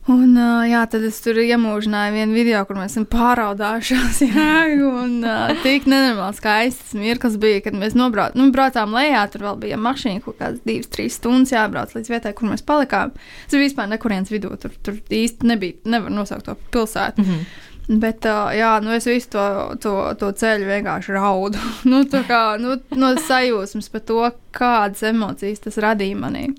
[0.09, 4.23] Un, uh, jā, tad es tur iemūžināju vienu video, kur mēs esam pāraudājušās.
[4.31, 9.27] Jā, un uh, tik nenormāli skaists mirklis bija, kad mēs nobrauc, nu, braucām lejā.
[9.29, 13.13] Tur vēl bija mašīna, kaut kādas divas, trīs stundas jābrauc līdz vietai, kur mēs palikām.
[13.45, 14.55] Tas bija vispār nekurienes vidū.
[14.63, 17.21] Tur, tur īsti nebija, nevar nosaukt to pilsētu.
[17.21, 17.68] Mm -hmm.
[17.89, 19.43] Bet, jā, nu es visu to,
[19.81, 21.61] to, to ceļu vienkārši raudu.
[21.91, 24.19] nu, kā, nu, no sajūsmas par to,
[24.53, 26.51] kādas emocijas tas radīja manī.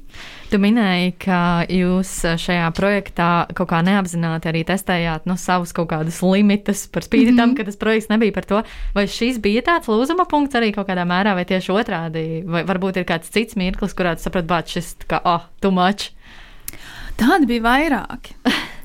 [0.50, 1.39] Tu minēji, ka
[1.70, 7.30] jūs šajā projektā kaut kā neapzināti arī testējāt nu, savus kaut kādus limitus par spīti
[7.30, 7.42] mm -hmm.
[7.44, 8.63] tam, ka tas projekts nebija par to.
[8.96, 12.44] Vai šis bija tāds lūzuma punkts arī kaut kādā mērā, vai tieši otrādi?
[12.46, 16.10] Vai varbūt ir kāds cits mirklis, kurā tu saprati, bāc, šis kā, oh, too much?
[17.19, 18.36] Tādi bija vairāki.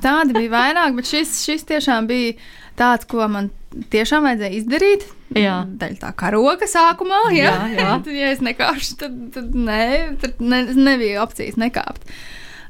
[0.05, 2.35] Tādi bija vairāki, bet šis, šis tiešām bija
[2.79, 3.51] tāds, ko man
[3.93, 5.07] tiešām vajadzēja izdarīt.
[5.35, 5.63] Jā.
[5.81, 7.51] Daļa tā kā roka sākumā, jā.
[7.51, 7.91] jā, jā.
[7.91, 9.85] tad, ja es nekāpšu, tad, tad, nē,
[10.23, 12.07] tad ne, nebija opcijas nekāpt.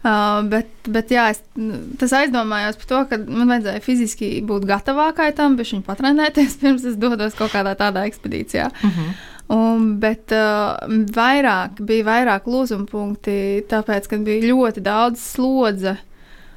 [0.05, 1.38] Uh, bet, bet jā, es,
[1.96, 6.85] tas aizdomājos par to, ka man vajadzēja fiziski būt gatavākai tam, bet viņa patrenēties pirms
[6.90, 8.68] es dodos kaut kādā tādā ekspedīcijā.
[8.68, 8.98] Uh mhm.
[9.09, 9.31] -huh.
[9.52, 10.78] Un, bet uh,
[11.12, 15.98] vairāk, bija vairāk lūzuma punkti, tāpēc, ka bija ļoti daudz slodze.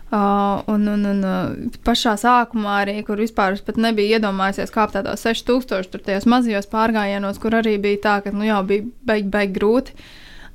[0.07, 5.89] Uh, un, un, un uh, pašā sākumā arī, kur vispār nebija iedomājies kāpt tādos 6000,
[5.91, 9.97] tur tajos mazajos pārgājienos, kur arī bija tā, ka nu, jau bija beig, beig grūti.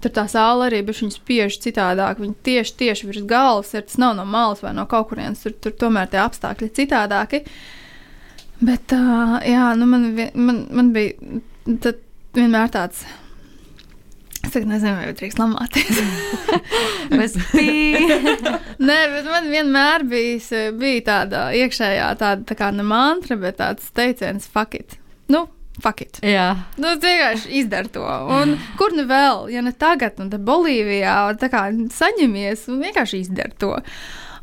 [0.02, 2.22] Tur tā sāla arī bija viņa spiež citādāk.
[2.22, 3.84] Viņa tieši, tieši virs galvas ir.
[3.86, 5.44] Tas nav no malas vai no kaut kurienes.
[5.44, 7.42] Tur, tur tomēr tie apstākļi ir citādāki.
[8.64, 11.38] Bet, uh, jā, nu man, man, man bija.
[11.84, 12.00] Tad,
[12.36, 13.04] vienmēr tāds.
[14.42, 16.00] Es tagad nezinu, vai drīkst lamāties.
[17.22, 18.16] Es biju.
[18.82, 23.90] Nē, bet man vienmēr bijis, bija tāda iekšējā, tāda tā kā ne mantra, bet tāds
[23.94, 24.96] teiciens, fuck it.
[25.30, 25.44] Nu,
[25.82, 26.18] fuck it.
[26.26, 26.48] Jā.
[26.80, 28.02] Nu, vienkārši izdara to.
[28.40, 31.68] Un kur nu vēl, ja ne tagad, un te Bolīvijā, tā kā
[32.00, 33.76] saņemies un vienkārši izdara to.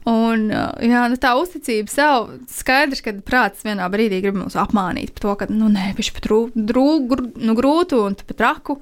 [0.07, 5.25] Un, jā, nu, tā uzticība sev skaidrs, ka prāts vienā brīdī grib mums apmānīt par
[5.25, 8.79] to, ka, nu, nē, viņš pat drūgu, nu, grūtu un pat raku.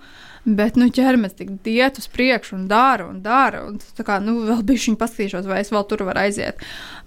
[0.48, 3.66] Bet, nu, ķermenis tik iet uz priekšu un dara un dara.
[3.68, 6.62] Un, tā kā, nu, vēl bija šī paskatīšos, vai es vēl tur varu aiziet.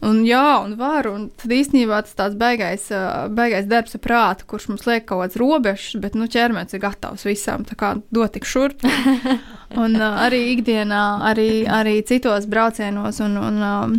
[0.04, 1.14] Un, jā, un varu.
[1.16, 2.90] Un tad īstenībā tas tāds beigais,
[3.32, 7.24] beigais darbs ar prātu, kurš mums liek kaut kāds robežs, bet, nu, ķermenis ir gatavs
[7.24, 7.64] visam.
[7.64, 8.84] Tā kā dot tik šurp.
[9.84, 13.96] un arī ikdienā, arī, arī citos braucienos un, un um,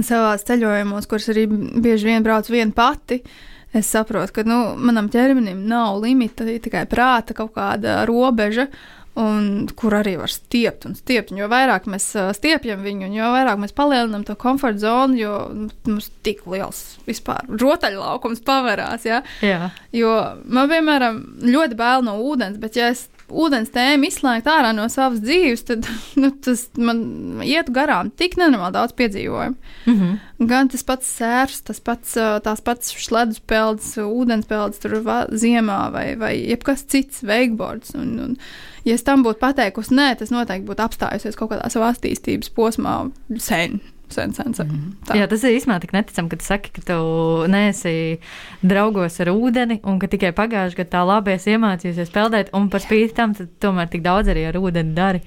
[0.00, 3.20] savās ceļojumos, kurus arī bieži vien braucu viena pati.
[3.20, 8.70] Uh, es saprotu, ka nu, manam ķermenim nav limita, tikai prāta kaut kāda robeža.
[9.16, 11.30] Un, kur arī var stiept un stiept.
[11.32, 15.70] Un jo vairāk mēs stiepjam viņu, jo vairāk mēs palielinām to komforta zonu, jo nu,
[15.88, 19.06] mums tik liels vispār rotaļlaukums paverās.
[19.08, 19.22] Ja?
[19.40, 19.70] Jā.
[19.96, 20.12] Jo
[20.44, 25.22] man, piemēram, ļoti bail no ūdens, bet ja es ūdens tēmu izslēgt ārā no savas
[25.24, 25.88] dzīves, tad
[26.20, 29.56] nu, tas man iet garām tik nenormāli daudz piedzīvojumu.
[29.86, 30.46] Mm -hmm.
[30.50, 35.90] Gan tas pats sērs, tas pats, tās pats sledus pelds, ūdens pelds tur va, ziemā
[35.92, 37.94] vai, vai jebkas cits, wakeboards.
[37.94, 38.36] Un, un,
[38.84, 43.10] ja es tam būtu pateikusi nē, tas noteikti būtu apstājusies kaut kādā savā attīstības posmā
[43.38, 44.66] sen sen, sen, sen.
[44.66, 45.16] Mm -hmm.
[45.18, 48.18] Jā, tas ir īstenībā tik neticami, ka tu saki, ka tu neesi
[48.62, 52.80] draugos ar ūdeni un ka tikai pagājušajā gadā tā labi esi iemācījusies peldēt, un par
[52.80, 55.20] spīti tam tomēr tik daudz arī ar ūdeni dari.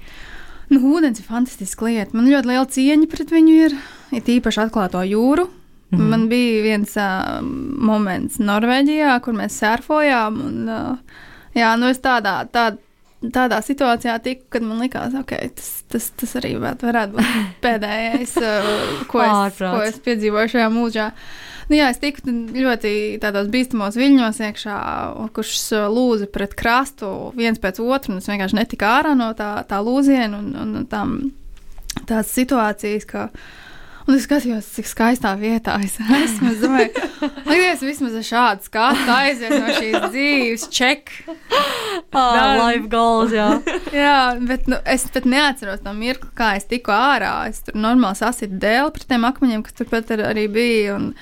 [0.70, 2.16] Nu, ūdens ir fantastiska lieta.
[2.16, 3.72] Man ļoti liela cieņa pret viņu ir,
[4.12, 5.48] ir īpaši atklāto jūru.
[5.90, 6.10] Mm -hmm.
[6.10, 7.42] Man bija viens uh,
[7.88, 10.40] moments Norvēģijā, kur mēs surfojām.
[10.46, 10.96] Un, uh,
[11.54, 12.78] jā, nu es tādā, tādā
[13.20, 17.30] tādā situācijā tiku, kad man likās, ok, tas, tas, tas arī varētu būt
[17.64, 18.74] pēdējais, uh,
[19.10, 21.10] ko, es, ko es piedzīvoju šajā mūžā.
[21.70, 24.78] Nu, jā, es tiku ļoti tādos bīstamos viļņos iekšā,
[25.36, 29.52] kurš uh, lūza pret krastu viens pēc otra, un es vienkārši netiku ārā no tā,
[29.68, 31.18] tā lūziena un, un tām,
[32.08, 33.28] tās situācijas, ka
[34.08, 36.52] Un es skatījos, cik skaistā vietā es esmu.
[36.54, 37.08] Es domāju,
[37.50, 41.12] Liekas, vismaz ar šādu skatu aiziet no šīs dzīves, check.
[42.10, 43.48] Oh, life goals, jā.
[43.94, 44.16] jā,
[44.48, 47.34] bet nu, es pat neatceros to mirkli, kā es tiku ārā.
[47.50, 50.98] Es tur normāli sasitu dēli pret tiem akmeņiem, kas turpat arī bija.
[50.98, 51.14] Un,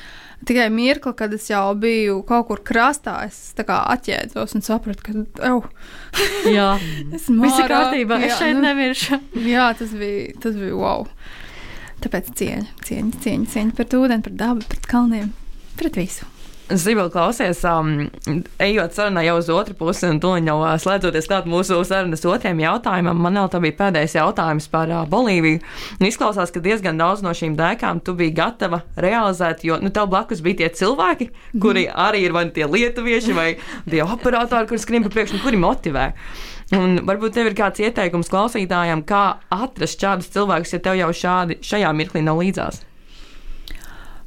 [0.47, 5.49] Tikai mirkli, kad es jau biju kaut kur krastā, es atjēdzos un sapratu, ka,
[6.47, 6.69] jā,
[7.11, 8.21] tas ir kārtībā.
[8.23, 9.19] Es šeit nu, nemiršu.
[9.43, 11.09] jā, tas bija, tas bija wow.
[12.05, 15.33] Tāpēc cieņa, cieņa, cieņa, cieņa pret ūdeni, pret dabu, pret kalniem,
[15.81, 16.29] pret visu.
[16.69, 18.11] Zibeli, klausies, um,
[18.61, 22.61] ejot sarunā jau uz otru pusi, un to jau uh, slēdzoties klāt mūsu sarunas otriem
[22.61, 25.63] jautājumam, man vēl tā bija pēdējais jautājums par uh, Bolīviju.
[25.97, 30.11] Un izklausās, ka diezgan daudz no šīm dēkām tu biji gatava realizēt, jo nu, tev
[30.13, 31.31] blakus bija tie cilvēki,
[31.63, 33.49] kuri arī ir vai nu tie lietuvieši vai
[33.89, 36.11] tie operatori, kurus skrien pa priekšu, kuri motivē.
[36.77, 41.57] Un varbūt tev ir kāds ieteikums klausītājiem, kā atrast šādus cilvēkus, ja tev jau šādi
[41.65, 42.83] šajā mirklī nav līdzās?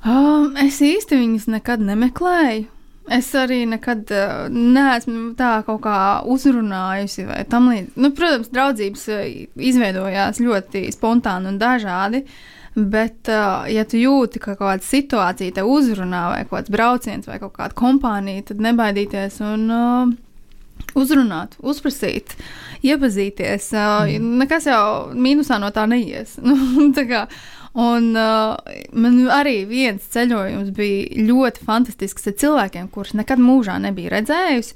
[0.02, 2.66] Um, es īsti viņus nekad nemeklēju.
[3.12, 5.98] Es arī nekad uh, neesmu tā kaut kā
[6.30, 8.02] uzrunājusi vai tam līdzīgi.
[8.02, 9.22] Nu, protams, draudzības uh,
[9.70, 12.24] izveidojās ļoti spontāni un dažādi.
[12.74, 17.30] Bet, uh, ja tu jūti, ka kaut kāda situācija te uzrunā, vai kaut kāds brauciens,
[17.30, 20.14] vai kaut kāda kompānija, tad nebaidīties un uh,
[20.98, 22.36] uzrunāt, uzprasīt,
[22.86, 23.72] iepazīties.
[23.76, 24.38] Mm.
[24.42, 24.84] Nekas jau
[25.16, 26.38] mīnusā no tā neies.
[26.52, 27.22] Nu, tā kā,
[27.78, 28.58] un uh,
[28.98, 34.76] man arī viens ceļojums bija ļoti fantastisks ar cilvēkiem, kurus nekad mūžā nebija redzējusi.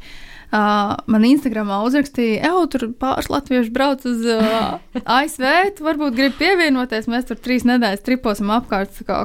[0.55, 4.77] Uh, man Instagramā uzrakstīja, ej, tur pāris latvieši brauc uz uh,
[5.17, 5.45] ASV,
[5.83, 7.09] varbūt gribi pievienoties.
[7.11, 9.23] Mēs tur trīs nedēļas triposim apkārt, kā,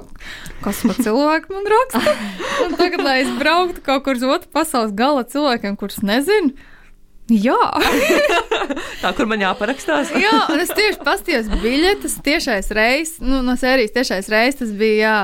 [0.64, 2.16] kas par cilvēku man raksta.
[2.64, 6.57] Un tagad, lai es brauktu kaut kur uz otru pasaules gala cilvēkiem, kurus nezinu.
[7.31, 7.59] Jā,
[9.03, 10.11] tā kur man jāparakstās.
[10.25, 14.99] jā, un es tieši paskatījos biļetes, tiešais reizes, nu, no sērijas tiešais reizes, tas bija
[15.01, 15.21] jā,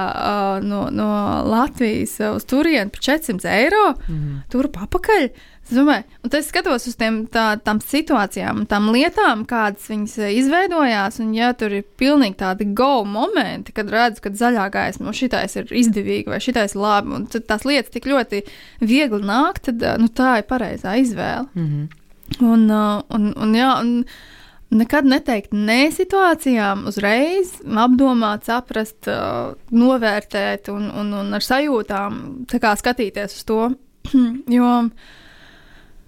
[0.66, 1.10] no, no
[1.50, 4.40] Latvijas uz turieni par 400 eiro, mm.
[4.52, 5.30] tur papakaļ.
[5.66, 11.18] Es domāju, un tas skatos uz tiem, tā, tām situācijām, tām lietām, kādas viņas izveidojās.
[11.24, 15.58] Un, ja tur ir pilnīgi tādi go momenti, kad redzu, ka zaļā gaisma, nu, šitais
[15.58, 18.44] ir izdevīgi vai šitais ir labi, un tās lietas tik ļoti
[18.86, 21.48] viegli nāk, tad nu, tā ir pareizā izvēle.
[21.58, 22.46] Mm -hmm.
[22.46, 24.02] un, un, un, jā, un,
[24.66, 29.06] Nekad neteikt nē situācijām, uzreiz apdomāt, saprast,
[29.70, 32.16] novērtēt un, un, un ar sajūtām
[32.50, 33.70] skatīties uz to.
[34.56, 34.72] jo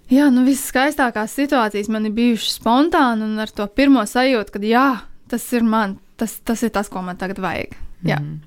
[0.08, 4.60] Jā, nu visas skaistākās situācijas man ir bijušas spontāni un ar to pirmo sajūtu, ka
[4.64, 4.86] jā,
[5.28, 7.76] tas ir man, tas, tas ir tas, ko man tagad vajag.
[8.08, 8.16] Jā.
[8.22, 8.38] Mm.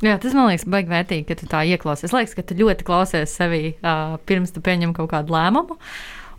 [0.00, 2.14] Jā, tas man liekas, baigi vērtīgi, ka tu tā ieklausies.
[2.16, 5.76] Liekas, ka tu ļoti klausies sevi uh, pirms tu pieņem kaut kādu lēmumu.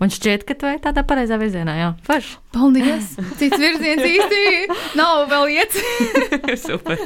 [0.01, 1.75] Un šķiet, ka tu ej tādā pareizā virzienā.
[1.77, 2.31] Jā, Farš.
[2.55, 3.11] Paldies!
[3.37, 5.77] Cits virziens īsti nav vēl iets.
[6.65, 6.97] Super.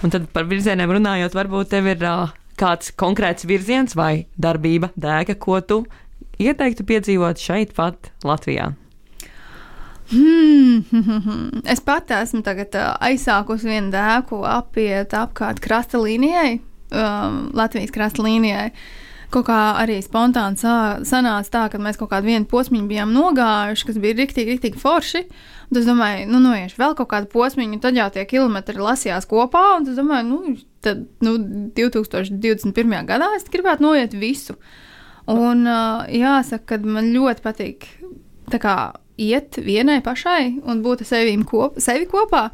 [0.00, 5.36] Un tad par virzieniem runājot, varbūt tev ir uh, kāds konkrēts virziens vai darbība, dēka,
[5.36, 5.82] ko tu
[6.40, 8.72] ieteiktu piedzīvot šeit, pat Latvijā?
[10.12, 10.82] Hmm,
[11.72, 16.58] es pati esmu tagad, uh, aizsākusi vienu dēku apiet apkārt krasta līnijai,
[16.92, 18.68] um, Latvijas krasta līnijai.
[19.32, 20.74] Kaut kā arī spontāni sā,
[21.08, 25.22] sanāca tā, ka mēs kaut kādu vienu posmu bijām nogājuši, kas bija rīktīgi, rīktīgi forši.
[25.72, 29.78] Un es domāju, nu, noiešu vēl kaut kādu posmu, tad jau tie kilometri lasījās kopā.
[29.78, 31.38] Un es domāju, nu, tad, nu,
[31.80, 32.98] 2021.
[33.08, 34.58] gadā es gribētu noiet visu.
[34.58, 34.91] Uh,
[35.30, 37.86] Un uh, jāsaka, ka man ļoti patīk
[38.50, 41.04] kā, iet vienai pašai un būt
[41.46, 42.50] kop, sevi kopā.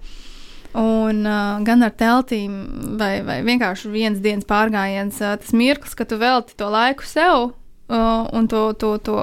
[0.78, 2.52] Un, uh, gan ar teltīm,
[3.00, 7.54] vai, vai vienkārši viens dienas pārgājiens, uh, tas mirklis, kad tu velti to laiku sev,
[7.88, 9.16] uh, un to, to, to,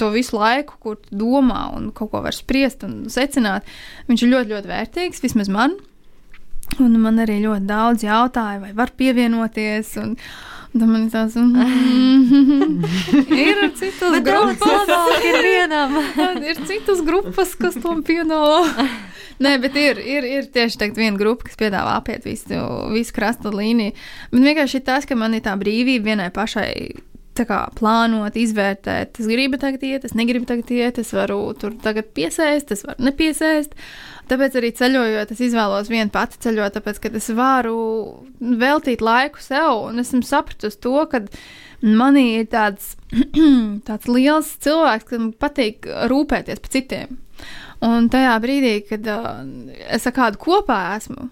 [0.00, 3.68] to visu laiku, kur domā un kaut ko var spriest un secināt,
[4.08, 5.76] viņš ir ļoti, ļoti vērtīgs, vismaz man.
[6.80, 9.92] Un man arī ļoti daudz jautāja, vai var pievienoties.
[10.00, 12.84] Un, uh, Tad man tāds mm,
[13.46, 14.92] ir citas grupas.
[15.24, 15.98] ir vienam.
[16.42, 18.88] ir citas grupas, kas tam piedāvā.
[19.44, 22.56] Nē, bet ir, ir, ir tieši tagad viena grupa, kas piedāvā apiet visu,
[22.94, 23.92] visu krasta līniju.
[24.32, 26.72] Bet vienkārši tas, ka man ir tā brīvība vienai pašai
[27.44, 29.20] kā, plānot, izvērtēt.
[29.20, 33.10] Es gribu tagad iet, es negribu tagad iet, es varu tur tagad piesēst, es varu
[33.10, 33.76] nepiesēst.
[34.26, 37.76] Tāpēc arī ceļojot, es izvēlos vienu pati ceļot, tāpēc, ka es varu
[38.40, 41.22] veltīt laiku sev, un esmu sapratusi to, ka
[41.86, 42.94] Manī ir tāds,
[43.88, 47.18] tāds liels cilvēks, kam patīk rūpēties par citiem.
[47.84, 49.42] Un tajā brīdī, kad uh,
[49.92, 51.28] es ar kādu kopā esmu,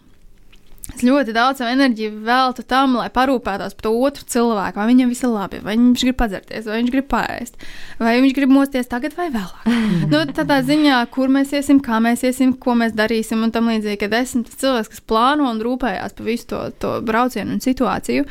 [0.93, 5.25] Es ļoti daudz enerģiju veltu tam, lai parūpētos par to otru cilvēku, vai viņam viss
[5.25, 7.57] ir labi, vai viņš grib padzerties, vai viņš grib pāriest,
[8.03, 9.73] vai viņš grib mosties tagad vai vēlāk.
[10.13, 14.03] nu, tādā ziņā, kur mēs iesim, kā mēs iesim, ko mēs darīsim, un tam līdzīgi,
[14.05, 18.29] kad esmu tas cilvēks, kas plāno un rūpējās par visu to, to braucienu un situāciju,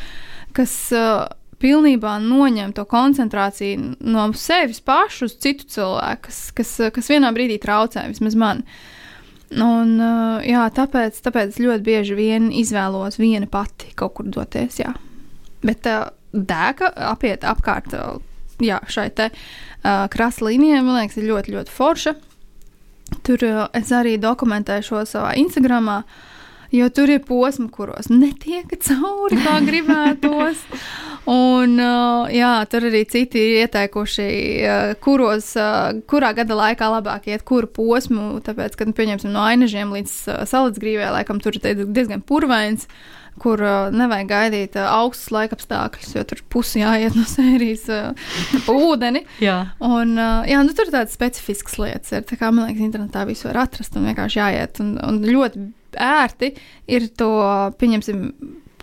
[0.53, 1.25] kas uh,
[1.63, 7.59] pilnībā noņem to koncentrāciju no sevis pašu uz citu cilvēku, kas, kas, kas vienā brīdī
[7.63, 8.65] traucē, vismaz man.
[9.53, 14.79] Uh, Un, uh, jā, tāpēc, tāpēc ļoti bieži vien izvēlos viena pati kaut kur doties.
[14.81, 14.93] Jā.
[15.63, 18.17] Bet uh, dēka apiet apkārt uh,
[18.63, 22.15] jā, šai te uh, krasta līnijai, man liekas, ir ļoti, ļoti forša.
[23.27, 26.01] Tur uh, es arī dokumentēju šo savā Instagramā.
[26.73, 30.63] Jo tur ir posmi, kuros netiek cauri, kā gribētos.
[31.29, 34.27] Un, uh, jā, tur arī citi ir ieteikuši,
[34.65, 38.41] uh, kuros, uh, kurā gada laikā labāk iet kuru posmu.
[38.43, 40.15] Tāpēc, kad pieņemsim no ainažiem līdz
[40.49, 42.89] salīdzgrīvē, laikam tur ir diezgan purvains
[43.41, 48.33] kur uh, nevajag gaidīt uh, augstus laikapstākļus, jo tur pusi jāiet no sērijas uh,
[48.69, 49.23] ūdeni.
[49.47, 49.59] jā.
[49.81, 53.25] Un, uh, jā, nu, tur ir tādas specifiskas lietas, ir, tā kā man liekas, internetā
[53.29, 54.83] visu var atrast un vienkārši jāiet.
[54.83, 55.65] Un, un ļoti
[55.99, 56.53] ērti
[56.87, 57.29] ir to,
[57.79, 58.25] pieņemsim,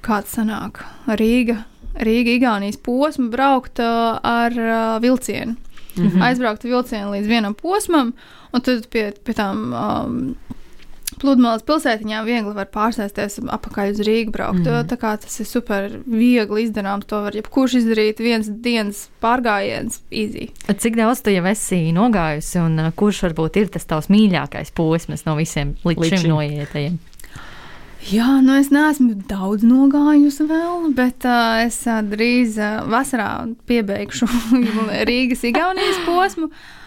[0.04, 1.64] kāds sanāk Rīga
[2.00, 5.56] Rīga-Igaunijas posmu braukt uh, ar uh, vilcienu.
[5.96, 6.22] Mm -hmm.
[6.22, 8.12] Aizbraukt vilcienu līdz vienam posmam,
[8.52, 10.36] un tad pie, pie tām um,
[11.20, 14.64] pludmales pilsētiņām viegli var pārsēsties atpakaļ uz Rīgu braukt.
[14.64, 14.88] Mm.
[14.90, 20.48] Tā kā tas ir super viegli izdarāms, to var jebkurš izdarīt viens dienas pārgājiens, easy.
[20.70, 25.36] Cik daudz tu jau esi nogājusi, un kurš varbūt ir tas tavs mīļākais posms no
[25.38, 26.98] visiem līdz, līdz šim noietajiem?
[28.10, 34.28] Jā, nu es neesmu daudz nogājusi vēl, bet uh, es uh, drīz uh, vasarā piebeigšu
[35.10, 36.48] Rīgas Igaunijas posmu.
[36.48, 36.79] Uh,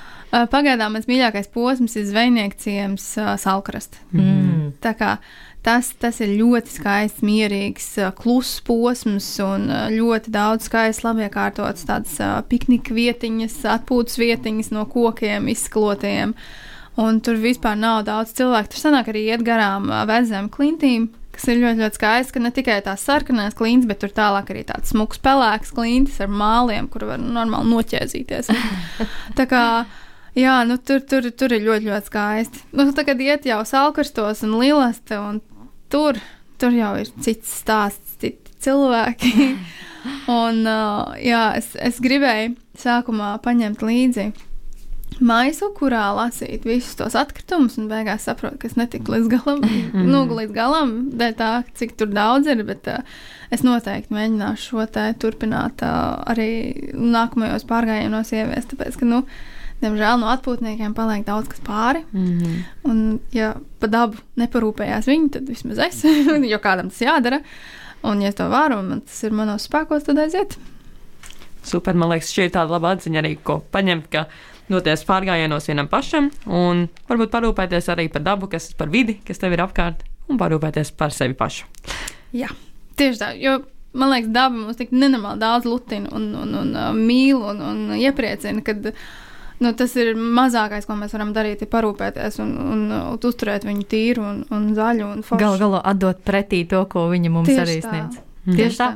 [0.51, 3.99] pagaidām mans mīļākais posms ir zvejnieks ciems uh, Salkrast.
[4.15, 4.73] Mm.
[4.83, 5.15] Tā kā
[5.63, 11.27] tas, tas ir ļoti skaists, mierīgs, uh, kluss posms un uh, ļoti daudz skaists, labi
[11.27, 16.37] iekārtots tādas uh, piknika vietiņas, atpūtas vietiņas no kokiem izsklotiem.
[16.37, 16.69] Uh,
[16.99, 18.69] Un tur vispār nav daudz cilvēku.
[18.73, 22.35] Tur sanāk arī iet garām vecām klintīm, kas ir ļoti, ļoti skaisti.
[22.35, 26.29] Ka ne tikai tās sarkanās klintis, bet tur tālāk arī tāds smuks pelēks klintis ar
[26.29, 28.51] māliem, kur var normāli noķēzīties.
[29.39, 29.63] Tā kā
[30.37, 32.63] jā, nu, tur, tur, tur ir ļoti, ļoti skaisti.
[32.77, 35.41] Nu, tagad iet jau salkarstos un lielaste, un
[35.93, 36.19] tur,
[36.61, 39.33] tur jau ir cits stāsts, citi cilvēki.
[40.39, 44.31] un uh, jā, es, es gribēju sākumā paņemt līdzi
[45.23, 50.23] maisu, kurā lasīt visus tos atkritumus, un beigās saprotu, ka es netiku līdz galam, nu,
[50.29, 52.63] līdz galam, dēļ tā, cik tur daudz ir.
[52.67, 53.03] Bet uh,
[53.53, 56.49] es noteikti mēģināšu šo te turpināt uh, arī
[56.93, 58.73] nākamajos pārgājienos ieviest.
[58.73, 59.23] Tāpēc, ka, nu,
[59.83, 62.03] diemžēl no atpūtniekiem paliek daudz kas pāri.
[62.11, 62.59] Mm -hmm.
[62.89, 66.03] Un, ja pa dabu neparūpējās viņi, tad vismaz es,
[66.53, 67.41] jo kādam tas jādara.
[68.03, 70.57] Un, ja to varu, un tas ir manos spēkos, tad aiziet.
[71.63, 74.25] Super, man liekas, šī ir tāda laba atziņa arī, ko paņemt, ka
[74.69, 79.55] doties pārgājienos vienam pašam, un varbūt parūpēties arī par dabu, kas par vidi, kas tev
[79.55, 81.65] ir apkārt, un parūpēties par sevi pašu.
[82.35, 82.49] Jā,
[82.99, 83.31] tieši tā.
[83.39, 83.61] Jo
[83.93, 87.83] man liekas, daba mums tik nenormāli daudz lutina un, un, un, un mīl un, un
[87.99, 88.91] iepriecina, kad
[89.61, 93.87] nu, tas ir mazākais, ko mēs varam darīt, ir parūpēties un, un, un uzturēt viņu
[93.89, 95.09] tīru un, un zaļu.
[95.37, 98.17] Galu galā atdot pretī to, ko viņi mums Tieši arī sniedz.
[98.17, 98.27] Tā.
[98.43, 98.57] Mm.
[98.59, 98.89] Tieši tā.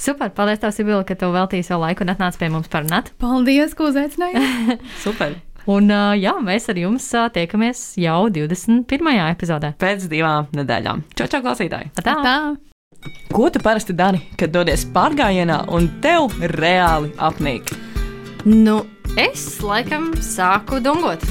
[0.00, 0.32] Super.
[0.34, 3.14] Paldies, tev, Sibila, ka tu veltīji savu laiku un atnāci pie mums par natu.
[3.22, 4.82] Paldies, ko uzaicinājāt.
[5.04, 5.38] Super.
[5.70, 9.12] Un jā, mēs ar jums tiekamies jau 21.
[9.28, 9.74] epizodē.
[9.78, 11.04] Pēc divām nedēļām.
[11.14, 11.92] Čau, čau, klausītāji!
[12.00, 12.16] Tā!
[12.24, 12.36] tā.
[13.32, 17.70] Ko tu parasti dari, kad dodies pārgājienā un tev reāli apnīk?
[18.48, 18.80] Nu,
[19.16, 21.24] es laikam sāku dungot.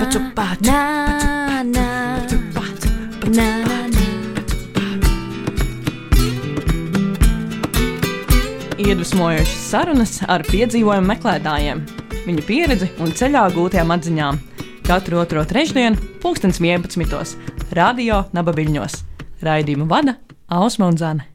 [8.78, 11.82] Iedvesmojošas sarunas ar piedzīvojumu meklētājiem,
[12.24, 14.40] viņu pieredzi un ceļā gūtajām atziņām.
[14.88, 17.36] Katru otro trešdienu, 2011.
[17.76, 19.02] Radio Nabaviļņos.
[19.44, 20.16] Raidījumu vada
[20.48, 21.27] Ausma un Zana.